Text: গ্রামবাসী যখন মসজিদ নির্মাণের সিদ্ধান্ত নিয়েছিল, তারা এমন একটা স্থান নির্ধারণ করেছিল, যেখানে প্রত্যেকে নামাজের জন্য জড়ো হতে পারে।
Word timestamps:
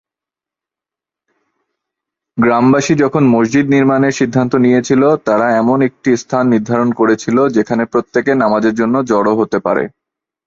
গ্রামবাসী 2.37 2.93
যখন 2.95 3.23
মসজিদ 3.27 3.65
নির্মাণের 3.69 4.17
সিদ্ধান্ত 4.19 4.53
নিয়েছিল, 4.55 5.01
তারা 5.25 5.47
এমন 5.55 5.77
একটা 5.81 6.09
স্থান 6.17 6.43
নির্ধারণ 6.47 6.89
করেছিল, 6.93 7.37
যেখানে 7.49 7.83
প্রত্যেকে 7.85 8.31
নামাজের 8.35 8.75
জন্য 8.75 8.95
জড়ো 9.03 9.33
হতে 9.35 9.57
পারে। 9.59 9.83